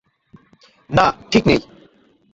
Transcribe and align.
না, 0.89 1.05
ঠিক 1.31 1.43
নেই! 1.47 1.61